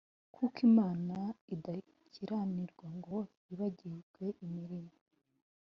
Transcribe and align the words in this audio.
kuko 0.33 0.57
Imana 0.69 1.15
idakiranirwa 1.55 2.87
ngo 2.97 3.17
yibagirwe 3.45 4.25
imirimo 4.45 4.93